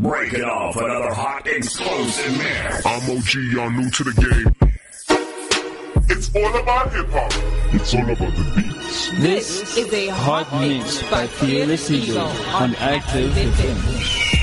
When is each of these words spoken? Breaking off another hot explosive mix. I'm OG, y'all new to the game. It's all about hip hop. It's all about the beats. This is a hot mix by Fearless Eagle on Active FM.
Breaking 0.00 0.44
off 0.44 0.76
another 0.76 1.12
hot 1.12 1.46
explosive 1.46 2.38
mix. 2.38 2.86
I'm 2.86 3.18
OG, 3.18 3.34
y'all 3.52 3.70
new 3.70 3.90
to 3.90 4.04
the 4.04 4.12
game. 4.12 4.70
It's 6.08 6.34
all 6.34 6.56
about 6.58 6.90
hip 6.90 7.06
hop. 7.10 7.30
It's 7.74 7.94
all 7.94 8.04
about 8.04 8.34
the 8.34 8.52
beats. 8.56 9.10
This 9.20 9.76
is 9.76 9.92
a 9.92 10.08
hot 10.08 10.50
mix 10.58 11.02
by 11.10 11.26
Fearless 11.26 11.90
Eagle 11.90 12.20
on 12.20 12.74
Active 12.76 13.30
FM. 13.32 14.39